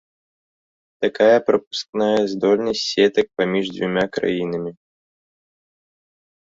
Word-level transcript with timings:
Такая 1.05 1.37
прапускная 1.49 2.21
здольнасць 2.33 2.81
сетак 2.93 3.27
паміж 3.43 3.65
дзвюма 3.77 4.05
краінамі. 4.19 4.71